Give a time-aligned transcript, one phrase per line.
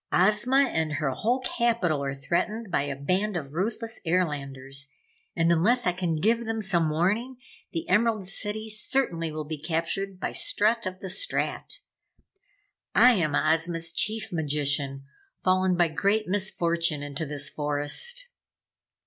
[0.11, 4.87] Ozma and her whole capitol are threatened by a band of ruthless Airlanders,
[5.35, 7.37] and unless I can give them some warning,
[7.71, 11.81] the Emerald City certainly will be captured by Strut of the Strat.
[12.95, 15.05] I am Ozma's Chief Magician,
[15.37, 18.25] fallen by great misfortune into this forest."